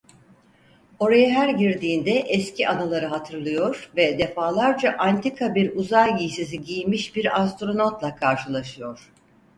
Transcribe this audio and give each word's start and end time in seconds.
Oraya 0.99 1.29
her 1.29 1.49
girdiğinde 1.49 2.11
eski 2.11 2.69
anıları 2.69 3.05
hatırlıyor 3.05 3.91
ve 3.97 4.19
defalarca 4.19 4.95
antika 4.99 5.55
bir 5.55 5.75
uzay 5.75 6.17
giysisi 6.17 6.61
giymiş 6.61 7.15
bir 7.15 7.41
astronotla 7.41 8.15
karşılaşıyor. 8.15 9.11